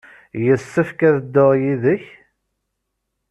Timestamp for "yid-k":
1.61-2.05